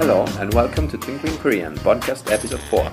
Hello 0.00 0.24
and 0.40 0.54
welcome 0.54 0.88
to 0.88 0.96
Twinkling 0.96 1.36
Korean 1.42 1.74
podcast 1.84 2.32
episode 2.32 2.62
4. 2.70 2.90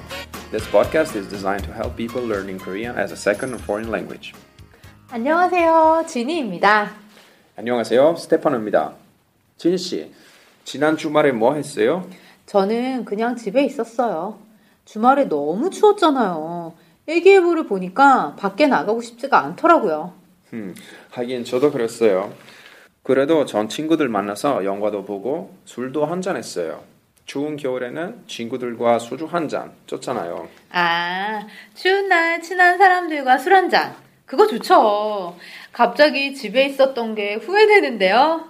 This 0.51 0.67
podcast 0.67 1.15
is 1.15 1.25
designed 1.25 1.63
to 1.63 1.71
help 1.71 1.95
people 1.95 2.21
learning 2.21 2.59
Korean 2.59 2.97
as 2.97 3.13
a 3.13 3.15
second 3.15 3.53
or 3.53 3.59
foreign 3.59 3.89
language. 3.89 4.33
안녕하세요. 5.09 6.03
지니입니다. 6.05 6.91
안녕하세요. 7.55 8.17
스테파노입니다. 8.17 8.95
진 9.55 9.77
씨, 9.77 10.11
지난 10.65 10.97
주말에 10.97 11.31
뭐 11.31 11.53
했어요? 11.53 12.05
저는 12.45 13.05
그냥 13.05 13.37
집에 13.37 13.63
있었어요. 13.63 14.39
주말에 14.83 15.29
너무 15.29 15.69
추웠잖아요. 15.69 16.73
일기예보를 17.05 17.67
보니까 17.67 18.35
밖에 18.37 18.67
나가고 18.67 19.01
싶지가 19.01 19.45
않더라고요. 19.45 20.11
음, 20.51 20.75
하긴 21.11 21.45
저도 21.45 21.71
그랬어요. 21.71 22.33
그래도 23.03 23.45
전 23.45 23.69
친구들 23.69 24.09
만나서 24.09 24.65
영화도 24.65 25.05
보고 25.05 25.55
술도 25.63 26.05
한잔 26.05 26.35
했어요. 26.35 26.83
추운 27.27 27.57
겨울에는 27.57 28.23
친구들과 28.25 28.99
소주 28.99 29.25
한잔 29.25 29.73
쪘잖아요. 29.85 30.47
아, 30.71 31.45
추운 31.75 32.07
날 32.07 32.41
친한 32.41 32.77
사람들과 32.77 33.37
술 33.37 33.53
한 33.53 33.69
잔. 33.69 33.93
그거 34.25 34.47
좋죠. 34.47 35.35
갑자기 35.73 36.33
집에 36.33 36.65
있었던 36.65 37.15
게 37.15 37.35
후회되는데요. 37.35 38.47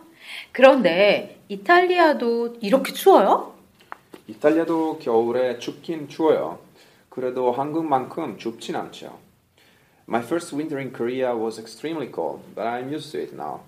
그런데 0.51 1.39
이탈리아도 1.49 2.57
이렇게 2.61 2.93
추워요? 2.93 3.53
이탈리아도 4.27 4.99
겨울에 4.99 5.57
춥긴 5.57 6.07
추워요. 6.07 6.59
그래도 7.09 7.51
한국만큼 7.51 8.37
춥진 8.37 8.75
않죠. 8.75 9.17
My 10.07 10.21
first 10.23 10.55
winter 10.55 10.79
in 10.79 10.93
Korea 10.93 11.35
was 11.35 11.59
extremely 11.59 12.11
cold, 12.13 12.43
but 12.55 12.63
I'm 12.65 12.93
used 12.93 13.11
to 13.13 13.21
it 13.21 13.33
now. 13.33 13.61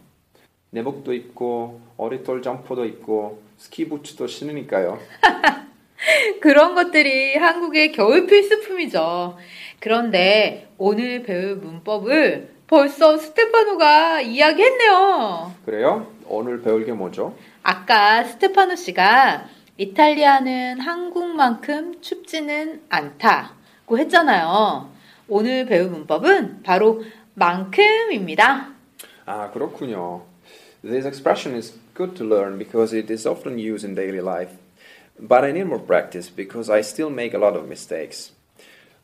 내복도 0.69 1.13
입고 1.13 1.81
오리털 1.97 2.43
점퍼도 2.43 2.85
입고 2.85 3.41
스키 3.59 3.89
부츠도 3.89 4.25
신으니까요. 4.25 4.99
그런 6.41 6.75
것들이 6.75 7.35
한국의 7.35 7.91
겨울 7.91 8.25
필수품이죠. 8.25 9.37
그런데 9.81 10.69
오늘 10.77 11.23
배울 11.23 11.57
문법을 11.57 12.55
벌써 12.67 13.17
스테파노가 13.17 14.21
이야기했네요. 14.21 15.53
그래요? 15.65 16.07
오늘 16.27 16.61
배울 16.61 16.85
게 16.85 16.93
뭐죠? 16.93 17.35
아까 17.61 18.23
스테파노 18.23 18.77
씨가 18.77 19.47
이탈리아는 19.77 20.79
한국만큼 20.79 22.01
춥지는 22.01 22.83
않다고 22.87 23.97
했잖아요. 23.99 24.89
오늘 25.27 25.65
배울 25.65 25.89
문법은 25.89 26.63
바로 26.63 27.03
만큼입니다. 27.33 28.69
아, 29.25 29.51
그렇군요. 29.51 30.28
This 30.82 31.06
expression 31.06 31.54
is 31.54 31.78
good 31.94 32.14
to 32.16 32.24
learn 32.24 32.58
because 32.58 32.92
it 32.92 33.10
is 33.10 33.26
often 33.26 33.58
used 33.58 33.84
in 33.84 33.94
daily 33.94 34.20
life. 34.20 34.52
But 35.18 35.44
I 35.44 35.52
need 35.52 35.66
more 35.66 35.80
practice 35.80 36.28
because 36.28 36.68
I 36.68 36.80
still 36.80 37.10
make 37.10 37.34
a 37.34 37.40
lot 37.40 37.56
of 37.56 37.66
mistakes. 37.66 38.32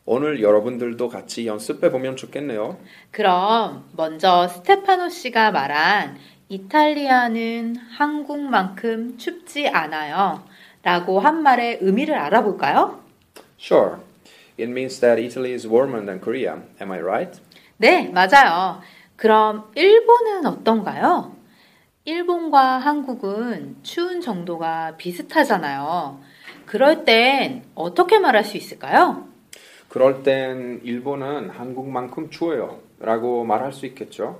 오늘 0.05 0.41
여러분들도 0.41 1.09
같이 1.09 1.47
연습해 1.47 1.89
보면 1.91 2.17
좋겠네요. 2.17 2.77
그럼 3.11 3.85
먼저 3.95 4.47
스테파노 4.47 5.09
씨가 5.09 5.51
말한 5.51 6.17
이탈리아는 6.49 7.77
한국만큼 7.77 9.17
춥지 9.17 9.69
않아요. 9.69 10.43
라고 10.83 11.19
한 11.19 11.43
말의 11.43 11.79
의미를 11.81 12.15
알아볼까요? 12.15 13.01
Sure. 13.59 13.97
It 14.59 14.69
means 14.69 14.99
that 14.99 15.21
Italy 15.21 15.53
is 15.53 15.67
warmer 15.67 16.03
than 16.05 16.19
Korea. 16.19 16.61
Am 16.81 16.91
I 16.91 16.99
right? 16.99 17.39
네, 17.77 18.09
맞아요. 18.09 18.81
그럼 19.15 19.71
일본은 19.75 20.45
어떤가요? 20.45 21.34
일본과 22.06 22.78
한국은 22.78 23.78
추운 23.82 24.20
정도가 24.20 24.96
비슷하잖아요. 24.96 26.20
그럴 26.64 27.04
땐 27.04 27.64
어떻게 27.74 28.20
말할 28.20 28.44
수 28.44 28.56
있을까요? 28.56 29.26
그럴 29.88 30.22
땐 30.22 30.80
일본은 30.84 31.50
한국만큼 31.50 32.30
추워요. 32.30 32.80
라고 33.00 33.44
말할 33.44 33.72
수 33.72 33.86
있겠죠. 33.86 34.38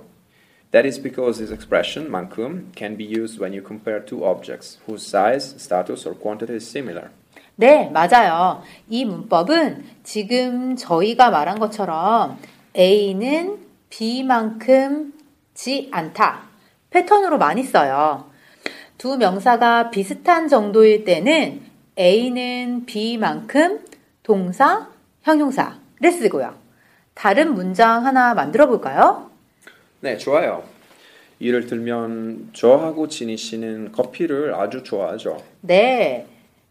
That 0.71 0.87
is 0.87 1.01
because 1.01 1.39
this 1.39 1.53
expression, 1.53 2.09
만큼, 2.09 2.71
can 2.73 2.95
be 2.95 3.05
used 3.05 3.37
when 3.41 3.53
you 3.53 3.61
compare 3.61 4.03
two 4.05 4.23
objects 4.23 4.79
whose 4.87 5.05
size, 5.05 5.55
status, 5.59 6.07
or 6.07 6.17
quantity 6.17 6.55
is 6.55 6.65
similar. 6.65 7.09
네, 7.57 7.89
맞아요. 7.89 8.61
이 8.87 9.03
문법은 9.03 9.83
지금 10.03 10.77
저희가 10.77 11.31
말한 11.31 11.59
것처럼 11.59 12.37
A는 12.77 13.57
B만큼 13.89 15.11
지 15.53 15.89
않다. 15.91 16.47
패턴으로 16.89 17.37
많이 17.37 17.63
써요. 17.63 18.29
두 18.97 19.17
명사가 19.17 19.91
비슷한 19.91 20.47
정도일 20.47 21.03
때는 21.03 21.61
A는 21.97 22.85
B만큼 22.85 23.79
동사, 24.23 24.89
형용사를 25.23 26.11
쓰고요. 26.11 26.55
다른 27.13 27.53
문장 27.53 28.05
하나 28.05 28.33
만들어 28.33 28.67
볼까요? 28.67 29.31
네, 29.99 30.17
좋아요. 30.17 30.63
예를 31.41 31.67
들면 31.67 32.49
저하고 32.53 33.07
지니 33.07 33.37
씨는 33.37 33.91
커피를 33.91 34.55
아주 34.55 34.83
좋아하죠. 34.83 35.43
네. 35.61 36.27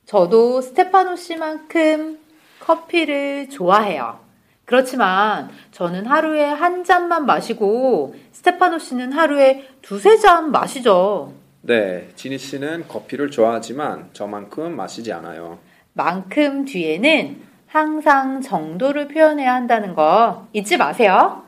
저도 0.06 0.60
스테파노 0.60 1.16
씨만큼 1.16 2.18
커피를 2.60 3.48
좋아해요. 3.48 4.25
그렇지만 4.66 5.48
저는 5.70 6.06
하루에 6.06 6.44
한 6.44 6.84
잔만 6.84 7.24
마시고 7.24 8.14
스테파노 8.32 8.78
씨는 8.78 9.12
하루에 9.12 9.66
두세 9.80 10.18
잔 10.18 10.50
마시죠. 10.50 11.32
네, 11.62 12.08
지니 12.16 12.36
씨는 12.36 12.86
커피를 12.88 13.30
좋아하지만 13.30 14.10
저만큼 14.12 14.76
마시지 14.76 15.12
않아요. 15.12 15.58
만큼 15.94 16.64
뒤에는 16.64 17.40
항상 17.66 18.40
정도를 18.40 19.08
표현해야 19.08 19.54
한다는 19.54 19.94
거 19.94 20.48
잊지 20.52 20.76
마세요. 20.76 21.42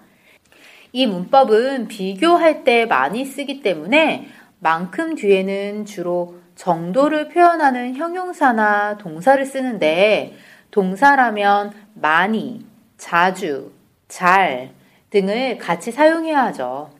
이 0.92 1.06
문법은 1.06 1.88
비교할 1.88 2.64
때 2.64 2.86
많이 2.86 3.24
쓰기 3.24 3.60
때문에 3.60 4.28
만큼 4.60 5.14
뒤에는 5.14 5.86
주로 5.86 6.36
정도를 6.54 7.28
표현하는 7.28 7.94
형용사나 7.96 8.98
동사를 8.98 9.44
쓰는데 9.44 10.36
동사라면 10.70 11.72
많이, 11.94 12.64
자주, 12.98 13.70
잘 14.08 14.74
등을 15.10 15.56
같이 15.56 15.90
사용해야 15.90 16.44
하죠. 16.46 16.90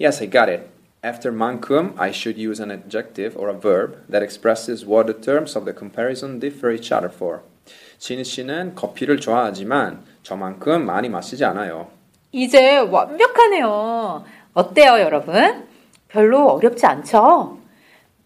Yes, 0.00 0.22
I 0.22 0.30
got 0.30 0.50
it. 0.50 0.64
After 1.04 1.36
만큼, 1.36 1.94
I 1.98 2.10
should 2.10 2.40
use 2.40 2.62
an 2.62 2.70
adjective 2.70 3.36
or 3.36 3.50
a 3.50 3.58
verb 3.60 4.06
that 4.10 4.22
expresses 4.24 4.86
what 4.86 5.06
the 5.12 5.20
terms 5.20 5.58
of 5.58 5.64
the 5.64 5.76
comparison 5.76 6.38
differ 6.40 6.72
each 6.72 6.94
other 6.94 7.12
for. 7.12 7.40
지니 7.98 8.24
씨는 8.24 8.74
커피를 8.74 9.18
좋아하지만 9.18 10.00
저만큼 10.22 10.86
많이 10.86 11.08
마시지 11.08 11.44
않아요. 11.44 11.88
이제 12.30 12.78
완벽하네요. 12.78 14.24
어때요, 14.54 15.00
여러분? 15.00 15.66
별로 16.08 16.50
어렵지 16.50 16.86
않죠? 16.86 17.58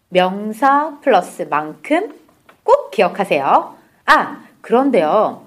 명사 0.09 0.99
플러스 1.01 1.43
만큼 1.43 2.15
꼭 2.63 2.91
기억하세요. 2.91 3.75
아, 4.05 4.43
그런데요. 4.61 5.46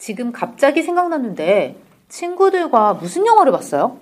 지금 0.00 0.32
갑자기 0.32 0.82
생각났는데 0.82 1.76
친구들과 2.08 2.94
무슨 2.94 3.26
영화를 3.26 3.52
봤어요? 3.52 4.00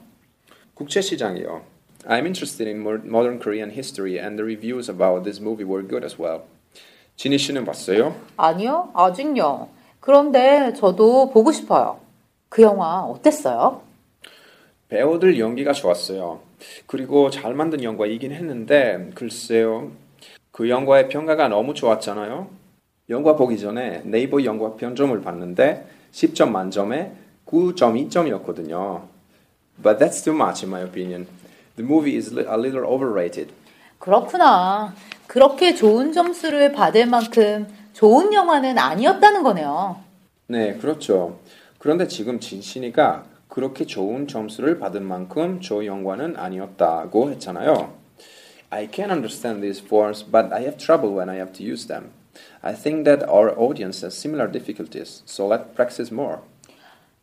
국제시장이요. 0.74 1.62
I'm 2.06 2.24
interested 2.24 2.70
in 2.70 2.80
modern 2.80 3.40
Korean 3.40 3.70
history 3.70 4.16
and 4.16 4.38
the 4.38 4.44
reviews 4.44 4.88
about 4.88 5.24
this 5.24 5.42
movie 5.42 5.68
were 5.68 5.86
good 5.86 6.04
as 6.04 6.16
well. 6.18 6.42
지니 7.16 7.36
씨는 7.36 7.64
봤어요? 7.64 8.14
아니요, 8.36 8.90
아직요. 8.94 9.70
그런데 9.98 10.72
저도 10.74 11.30
보고 11.30 11.50
싶어요. 11.50 11.98
그 12.48 12.62
영화 12.62 13.00
어땠어요? 13.02 13.82
배우들 14.88 15.40
연기가 15.40 15.72
좋았어요. 15.72 16.40
그리고 16.86 17.28
잘 17.28 17.54
만든 17.54 17.82
영화이긴 17.82 18.30
했는데 18.30 19.10
글쎄요. 19.16 19.90
그 20.52 20.68
영화의 20.70 21.08
평가가 21.08 21.48
너무 21.48 21.74
좋았잖아요. 21.74 22.48
영화 23.10 23.34
보기 23.34 23.58
전에 23.58 24.02
네이버 24.04 24.44
영화 24.44 24.74
평점을 24.74 25.18
봤는데 25.22 25.86
10점 26.12 26.50
만점에 26.50 27.12
9.2점이었거든요. 27.46 29.02
But 29.82 29.98
that's 29.98 30.22
too 30.22 30.36
much 30.36 30.64
in 30.64 30.70
my 30.70 30.82
opinion. 30.82 31.26
The 31.76 31.86
movie 31.88 32.16
is 32.16 32.32
a 32.32 32.56
little 32.56 32.84
overrated. 32.84 33.52
그렇구나. 33.98 34.94
그렇게 35.26 35.74
좋은 35.74 36.12
점수를 36.12 36.72
받을 36.72 37.06
만큼 37.06 37.66
좋은 37.94 38.32
영화는 38.32 38.76
아니었다는 38.78 39.42
거네요. 39.42 40.00
네, 40.48 40.74
그렇죠. 40.74 41.38
그런데 41.78 42.08
지금 42.08 42.40
진신이가 42.40 43.24
그렇게 43.48 43.86
좋은 43.86 44.28
점수를 44.28 44.78
받은 44.78 45.02
만큼 45.02 45.60
좋은 45.60 45.86
영화는 45.86 46.36
아니었다고 46.36 47.30
했잖아요. 47.30 47.92
I 48.70 48.88
can 48.92 49.10
understand 49.10 49.62
these 49.62 49.82
forms, 49.82 50.24
but 50.24 50.52
I 50.52 50.62
have 50.62 50.76
trouble 50.76 51.16
when 51.16 51.30
I 51.30 51.36
have 51.36 51.52
to 51.54 51.64
use 51.64 51.86
them. 51.86 52.10
I 52.62 52.74
think 52.74 53.04
that 53.04 53.28
our 53.28 53.54
audience 53.58 54.04
has 54.04 54.16
similar 54.16 54.50
difficulties, 54.50 55.22
so 55.26 55.46
let's 55.46 55.74
practice 55.74 56.12
more. 56.12 56.38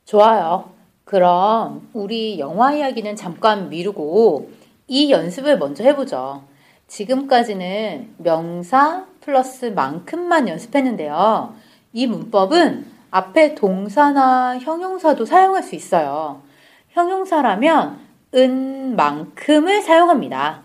좋아요. 0.05 0.71
그럼 1.03 1.89
우리 1.93 2.39
영화 2.39 2.73
이야기는 2.73 3.15
잠깐 3.15 3.69
미루고 3.69 4.49
이 4.87 5.11
연습을 5.11 5.57
먼저 5.57 5.83
해보죠. 5.83 6.43
지금까지는 6.87 8.15
명사 8.17 9.05
플러스 9.21 9.65
만큼만 9.65 10.47
연습했는데요. 10.47 11.55
이 11.93 12.07
문법은 12.07 12.85
앞에 13.11 13.55
동사나 13.55 14.59
형용사도 14.59 15.25
사용할 15.25 15.63
수 15.63 15.75
있어요. 15.75 16.41
형용사라면 16.89 17.99
은 18.35 18.95
만큼을 18.95 19.81
사용합니다. 19.81 20.63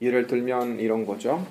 예를 0.00 0.26
들면 0.26 0.78
이런 0.78 1.04
거죠. 1.04 1.44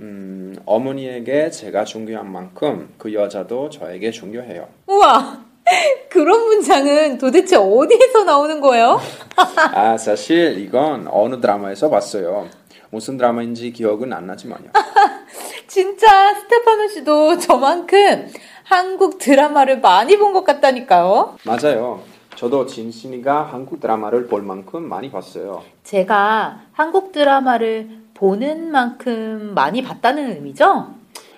음, 0.00 0.56
어머니에게 0.64 1.50
제가 1.50 1.84
중요한 1.84 2.30
만큼 2.30 2.92
그 2.98 3.12
여자도 3.12 3.70
저에게 3.70 4.10
중요해요. 4.10 4.68
우와! 4.86 5.44
그런 6.08 6.46
문장은 6.46 7.18
도대체 7.18 7.56
어디에서 7.56 8.24
나오는 8.24 8.60
거예요? 8.60 9.00
아, 9.74 9.96
사실 9.98 10.58
이건 10.58 11.08
어느 11.10 11.40
드라마에서 11.40 11.90
봤어요. 11.90 12.48
무슨 12.90 13.16
드라마인지 13.18 13.72
기억은 13.72 14.12
안 14.12 14.26
나지만요. 14.26 14.70
진짜 15.66 16.34
스테파노 16.34 16.88
씨도 16.88 17.38
저만큼 17.38 18.28
한국 18.64 19.18
드라마를 19.18 19.80
많이 19.80 20.16
본 20.16 20.32
것 20.32 20.44
같다니까요. 20.44 21.36
맞아요. 21.44 22.00
저도 22.36 22.64
진신이가 22.66 23.42
한국 23.52 23.80
드라마를 23.80 24.26
볼 24.28 24.42
만큼 24.42 24.88
많이 24.88 25.10
봤어요. 25.10 25.62
제가 25.84 26.60
한국 26.72 27.12
드라마를 27.12 27.88
보는 28.18 28.72
만큼 28.72 29.54
많이 29.54 29.80
봤다는 29.80 30.32
의미죠? 30.32 30.92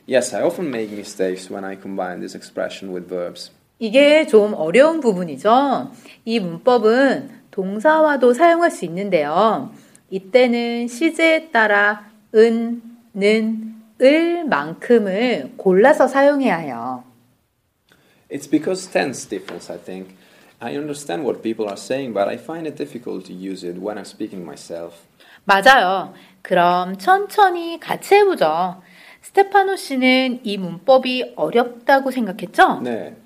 Yes, 0.09 0.35
I 0.35 0.43
often 0.43 0.69
make 0.69 0.91
mistakes 0.91 1.53
when 1.53 1.63
I 1.63 1.77
combine 1.79 2.21
this 2.21 2.35
expression 2.35 2.95
with 2.95 3.07
verbs. 3.07 3.53
이게 3.79 4.27
좀 4.27 4.55
어려운 4.55 5.01
부분이죠. 5.01 5.93
이 6.25 6.41
문법은 6.41 7.31
동사와도 7.51 8.33
사용할 8.33 8.71
수 8.71 8.87
있는데요. 8.87 9.71
이때는 10.09 10.89
시제에 10.89 11.51
따라 11.51 12.11
은, 12.35 12.83
는, 13.13 13.75
을 14.01 14.47
만큼을 14.47 15.53
골라서 15.59 16.09
사용해야 16.09 16.57
해요. 16.57 17.05
It's 18.31 18.51
because 18.51 18.91
tense 18.91 19.29
difference, 19.29 19.71
I 19.71 19.79
think. 19.79 20.15
I 20.59 20.77
understand 20.77 21.25
what 21.25 21.43
people 21.43 21.67
are 21.67 21.77
saying, 21.77 22.15
but 22.15 22.27
I 22.27 22.37
find 22.37 22.67
it 22.67 22.77
difficult 22.77 23.27
to 23.27 23.35
use 23.35 23.67
it 23.67 23.79
when 23.79 23.99
I'm 23.99 24.07
speaking 24.07 24.43
myself. 24.43 25.11
맞아요. 25.45 26.15
그럼 26.43 26.97
천천히 26.99 27.79
같이 27.81 28.15
해보죠. 28.15 28.83
스테파노 29.23 29.77
씨는 29.77 30.41
이 30.43 30.57
문법이 30.59 31.35
어렵다고 31.37 32.11
생각했죠? 32.11 32.81
네. 32.83 33.17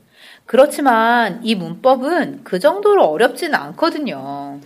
그렇지만 0.46 1.40
이 1.43 1.55
문법은 1.55 2.40
그 2.44 2.58
정도로 2.58 3.05
어렵지는 3.05 3.55
않거든요. 3.55 4.61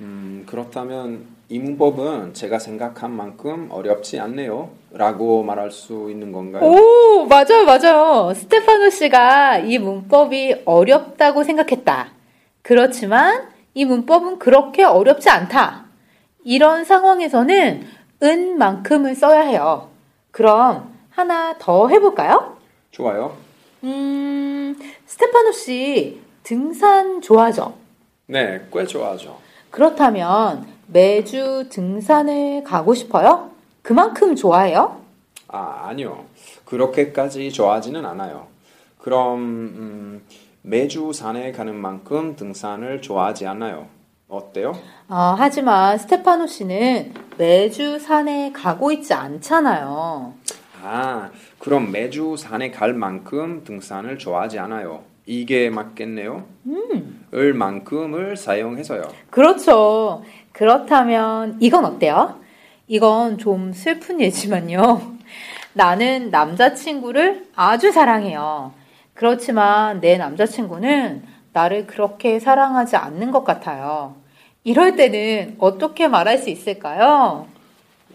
음, 0.00 0.44
그렇다면 0.46 1.26
이 1.48 1.58
문법은 1.58 2.34
제가 2.34 2.58
생각한 2.58 3.10
만큼 3.12 3.68
어렵지 3.70 4.20
않네요. 4.20 4.70
라고 4.92 5.42
말할 5.42 5.70
수 5.70 6.08
있는 6.10 6.32
건가요? 6.32 6.64
오, 6.64 7.26
맞아요, 7.26 7.64
맞아요. 7.64 8.34
스테파노 8.34 8.90
씨가 8.90 9.58
이 9.58 9.78
문법이 9.78 10.62
어렵다고 10.64 11.44
생각했다. 11.44 12.08
그렇지만 12.62 13.48
이 13.74 13.84
문법은 13.84 14.38
그렇게 14.38 14.82
어렵지 14.82 15.28
않다. 15.30 15.85
이런 16.46 16.84
상황에서는 16.84 17.84
은만큼을 18.22 19.16
써야 19.16 19.40
해요. 19.40 19.90
그럼 20.30 20.94
하나 21.10 21.58
더 21.58 21.88
해볼까요? 21.88 22.56
좋아요. 22.92 23.36
음, 23.82 24.78
스테파노 25.06 25.50
씨 25.50 26.20
등산 26.44 27.20
좋아하죠? 27.20 27.74
네, 28.26 28.64
꽤 28.72 28.86
좋아하죠. 28.86 29.36
그렇다면 29.70 30.68
매주 30.86 31.66
등산을 31.68 32.62
가고 32.62 32.94
싶어요? 32.94 33.50
그만큼 33.82 34.36
좋아해요? 34.36 35.00
아, 35.48 35.86
아니요. 35.88 36.26
그렇게까지 36.64 37.50
좋아하지는 37.50 38.06
않아요. 38.06 38.46
그럼 38.98 39.40
음, 39.40 40.22
매주 40.62 41.12
산에 41.12 41.50
가는 41.50 41.74
만큼 41.74 42.36
등산을 42.36 43.02
좋아하지 43.02 43.48
않아요. 43.48 43.95
어때요? 44.28 44.76
아, 45.08 45.36
하지만 45.38 45.98
스테파노 45.98 46.46
씨는 46.46 47.14
매주 47.38 47.98
산에 47.98 48.50
가고 48.52 48.90
있지 48.90 49.14
않잖아요. 49.14 50.34
아, 50.82 51.30
그럼 51.58 51.92
매주 51.92 52.36
산에 52.36 52.70
갈 52.70 52.92
만큼 52.92 53.62
등산을 53.64 54.18
좋아하지 54.18 54.58
않아요. 54.58 55.04
이게 55.26 55.70
맞겠네요. 55.70 56.44
을 57.34 57.54
만큼을 57.54 58.36
사용해서요. 58.36 59.02
그렇죠. 59.30 60.22
그렇다면 60.52 61.56
이건 61.60 61.84
어때요? 61.84 62.40
이건 62.86 63.38
좀 63.38 63.72
슬픈 63.72 64.20
예지만요. 64.20 65.16
나는 65.74 66.30
남자친구를 66.30 67.48
아주 67.54 67.92
사랑해요. 67.92 68.72
그렇지만 69.14 70.00
내 70.00 70.16
남자친구는 70.16 71.35
나를 71.56 71.86
그렇게 71.86 72.38
사랑하지 72.38 72.96
않는 72.96 73.30
것 73.30 73.42
같아요. 73.42 74.14
이럴 74.62 74.94
때는 74.94 75.56
어떻게 75.58 76.06
말할 76.06 76.36
수 76.36 76.50
있을까요? 76.50 77.46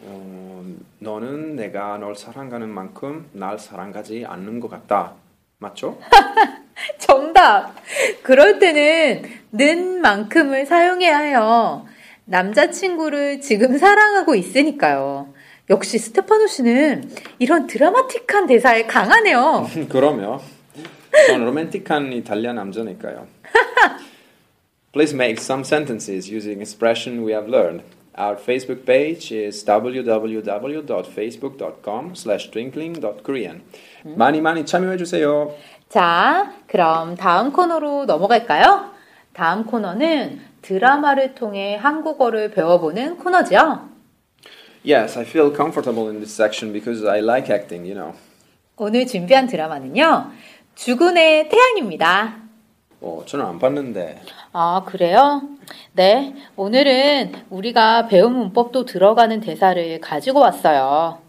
어, 0.04 0.66
너는 1.00 1.56
내가 1.56 1.98
널 1.98 2.16
사랑하는 2.16 2.70
만큼 2.70 3.28
날 3.32 3.58
사랑하지 3.58 4.26
않는 4.28 4.60
것 4.60 4.70
같다. 4.70 5.14
맞죠? 5.58 5.98
정답! 7.00 7.74
그럴 8.22 8.60
때는 8.60 9.24
는 9.52 10.02
만큼을 10.02 10.68
사용해야 10.68 11.18
해요. 11.18 11.88
남자친구를 12.26 13.42
지금 13.42 13.76
사랑하고 13.76 14.36
있으니까요. 14.36 15.34
역시 15.72 15.98
스테파노 15.98 16.46
씨는 16.46 17.10
이런 17.40 17.66
드라마틱한 17.66 18.46
대사에 18.46 18.86
강하네요. 18.86 19.68
그러 19.90 20.14
면 21.13 21.27
전 21.27 21.45
로맨틱한 21.45 22.13
이탈리아 22.13 22.53
남자니까요. 22.53 23.27
Please 24.93 25.13
make 25.15 25.41
some 25.43 25.63
sentences 25.63 26.31
using 26.33 26.61
expression 26.61 27.25
we 27.27 27.33
have 27.33 27.49
learned. 27.49 27.83
Our 28.19 28.37
Facebook 28.37 28.87
page 28.87 29.31
is 29.31 29.63
www.facebook.com 29.65 32.15
slash 32.15 32.51
twinkling.korean. 32.51 33.61
많이 34.05 34.41
많이 34.41 34.65
참여해 34.65 34.97
주세요. 34.97 35.53
자, 35.91 36.55
그럼 36.67 37.15
다음 37.17 37.53
코너로 37.53 38.07
넘어갈까요? 38.07 38.93
다음 39.35 39.67
코너는 39.67 40.41
드라마를 40.63 41.35
통해 41.35 41.77
한국어를 41.77 42.51
배워보는 42.53 43.19
코너죠. 43.19 43.91
Yes, 44.89 45.19
I 45.19 45.25
feel 45.25 45.53
comfortable 45.55 46.09
in 46.09 46.21
this 46.21 46.33
section 46.33 46.73
because 46.73 47.05
I 47.07 47.19
like 47.21 47.51
acting, 47.53 47.85
you 47.87 47.95
know. 47.95 48.15
오늘 48.77 49.07
준비한 49.07 49.47
드라마는요. 49.47 50.31
주군의 50.76 51.50
태양입니다. 51.50 52.38
어, 53.02 53.24
저는 53.26 53.46
안 53.46 53.60
봤는데. 53.60 54.22
아, 54.54 54.84
그래요? 54.86 55.42
네. 55.94 56.36
오늘은 56.56 57.34
우리가 57.50 58.08
배운 58.08 58.34
문법도 58.34 58.86
들어가는 58.86 59.40
대사를 59.42 60.00
가지고 60.00 60.40
왔어요. 60.40 61.20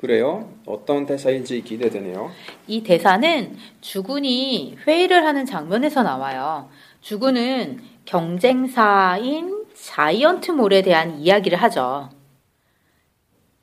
그래요? 0.00 0.48
어떤 0.64 1.06
대사인지 1.06 1.62
기대되네요. 1.62 2.30
이 2.68 2.82
대사는 2.82 3.56
주군이 3.80 4.78
회의를 4.86 5.24
하는 5.26 5.44
장면에서 5.44 6.02
나와요. 6.02 6.68
주군은 7.00 7.80
경쟁사인 8.04 9.66
자이언트몰에 9.74 10.82
대한 10.82 11.18
이야기를 11.18 11.60
하죠. 11.62 12.10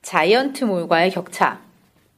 자이언트몰과의 0.02 1.10
격차. 1.10 1.60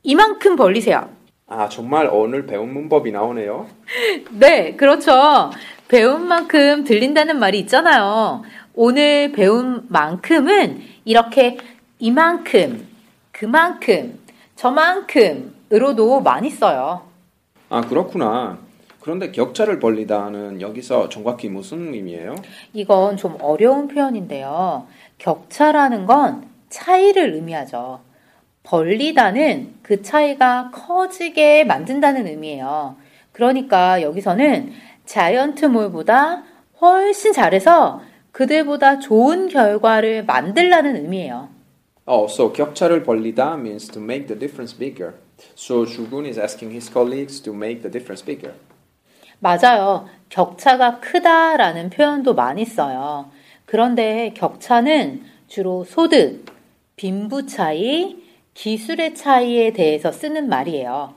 이만큼 0.02 0.56
벌리세요. 0.56 1.08
아, 1.48 1.66
정말 1.68 2.08
오늘 2.12 2.44
배운 2.46 2.72
문법이 2.74 3.10
나오네요. 3.10 3.66
네, 4.32 4.76
그렇죠. 4.76 5.50
배운 5.88 6.26
만큼 6.28 6.84
들린다는 6.84 7.38
말이 7.38 7.58
있잖아요. 7.60 8.42
오늘 8.74 9.32
배운 9.32 9.86
만큼은 9.88 10.82
이렇게 11.06 11.56
이만큼, 11.98 12.86
그만큼, 13.32 14.18
저만큼으로도 14.56 16.20
많이 16.20 16.50
써요. 16.50 17.02
아, 17.70 17.80
그렇구나. 17.80 18.58
그런데 19.00 19.32
격차를 19.32 19.80
벌리다는 19.80 20.60
여기서 20.60 21.08
정확히 21.08 21.48
무슨 21.48 21.94
의미예요? 21.94 22.34
이건 22.74 23.16
좀 23.16 23.38
어려운 23.40 23.88
표현인데요. 23.88 24.86
격차라는 25.16 26.04
건 26.04 26.46
차이를 26.68 27.32
의미하죠. 27.32 28.00
벌리다는 28.68 29.76
그 29.82 30.02
차이가 30.02 30.70
커지게 30.70 31.64
만든다는 31.64 32.26
의미예요. 32.26 32.96
그러니까 33.32 34.02
여기서는 34.02 34.72
자이언트 35.06 35.64
몰보다 35.66 36.42
훨씬 36.78 37.32
잘해서 37.32 38.02
그들보다 38.30 38.98
좋은 38.98 39.48
결과를 39.48 40.26
만들라는 40.26 40.96
의미예요. 40.96 41.48
Oh, 42.06 42.30
so 42.30 42.52
격차를 42.52 43.04
벌리다 43.04 43.54
means 43.54 43.88
to 43.88 44.02
make 44.02 44.26
the 44.26 44.38
difference 44.38 44.78
bigger. 44.78 45.14
So 45.56 45.86
Shugun 45.86 46.26
is 46.26 46.38
asking 46.38 46.74
his 46.74 46.92
colleagues 46.92 47.40
to 47.42 47.54
make 47.54 47.80
the 47.80 47.90
difference 47.90 48.22
bigger. 48.24 48.54
맞아요. 49.38 50.08
격차가 50.28 51.00
크다라는 51.00 51.88
표현도 51.88 52.34
많이 52.34 52.66
써요. 52.66 53.30
그런데 53.64 54.34
격차는 54.36 55.22
주로 55.46 55.84
소득, 55.84 56.44
빈부 56.96 57.46
차이, 57.46 58.27
기술의 58.58 59.14
차이에 59.14 59.72
대해서 59.72 60.10
쓰는 60.10 60.48
말이에요. 60.48 61.14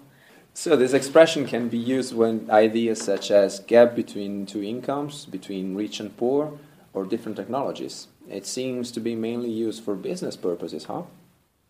So 0.54 0.78
this 0.78 0.94
expression 0.94 1.48
can 1.50 1.72
be 1.72 1.80
used 1.80 2.16
when 2.16 2.48
ideas 2.52 3.02
such 3.02 3.34
as 3.34 3.66
gap 3.66 3.96
between 3.96 4.46
two 4.46 4.62
incomes, 4.62 5.26
between 5.26 5.76
rich 5.76 6.00
and 6.00 6.16
poor, 6.18 6.60
or 6.94 7.10
different 7.10 7.36
technologies. 7.36 8.10
It 8.30 8.46
seems 8.46 8.92
to 8.92 9.02
be 9.02 9.16
mainly 9.16 9.50
used 9.50 9.82
for 9.82 9.98
business 9.98 10.38
purposes, 10.38 10.86
huh? 10.86 11.06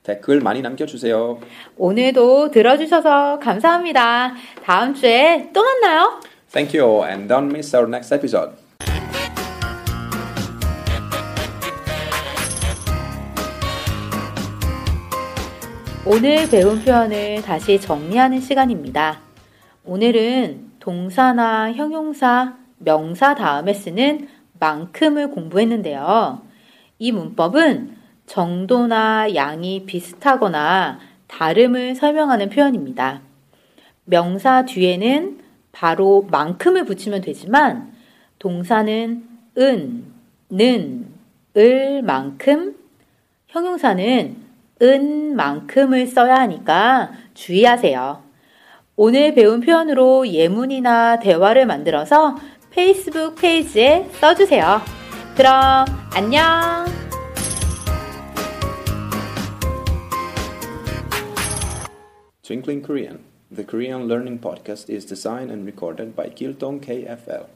댓글 0.02 0.40
많이 0.40 0.62
남겨주세요. 0.62 1.38
오늘도 1.76 2.50
들어주셔서 2.50 3.38
감사합니다. 3.40 4.34
다음 4.62 4.94
주에 4.94 5.50
또 5.52 5.62
만나요. 5.62 6.20
Thank 6.52 6.80
you 6.80 7.04
and 7.04 7.28
don't 7.32 7.50
miss 7.50 7.75
our 7.75 7.88
next 7.88 8.14
episode. 8.14 8.63
오늘 16.14 16.49
배운 16.49 16.80
표현을 16.80 17.42
다시 17.42 17.80
정리하는 17.80 18.40
시간입니다. 18.40 19.18
오늘은 19.85 20.75
동사나 20.78 21.73
형용사, 21.73 22.56
명사 22.78 23.35
다음에 23.35 23.75
쓰는 23.75 24.28
만큼을 24.61 25.33
공부했는데요. 25.33 26.40
이 27.00 27.11
문법은 27.11 27.97
정도나 28.26 29.35
양이 29.35 29.87
비슷하거나 29.87 31.00
다름을 31.26 31.97
설명하는 31.97 32.49
표현입니다. 32.49 33.21
명사 34.04 34.66
뒤에는 34.66 35.40
바로 35.73 36.28
만큼을 36.30 36.85
붙이면 36.85 37.23
되지만 37.23 37.92
동사는 38.38 39.28
은, 39.59 40.04
는, 40.49 41.06
을 41.56 42.02
만큼, 42.02 42.76
형용사는 43.49 44.44
은 44.83 45.37
만큼을 45.37 46.07
써야 46.07 46.37
하니까 46.37 47.12
주의하세요. 47.35 48.23
오늘 48.97 49.35
배운 49.35 49.61
표현으로 49.61 50.28
예문이나 50.28 51.19
대화를 51.19 51.66
만들어서 51.66 52.37
페이스북 52.71 53.37
페이지에 53.37 54.09
써주세요. 54.21 54.81
그럼 55.37 55.87
안녕! 56.14 56.87
Twinkling 62.43 62.85
Korean. 62.85 63.21
The 63.50 63.64
Korean 63.64 64.07
Learning 64.09 64.38
Podcast 64.38 64.90
is 64.90 65.07
designed 65.07 65.50
and 65.50 65.64
recorded 65.64 66.14
by 66.14 66.28
Kiltong 66.28 66.81
KFL. 66.81 67.47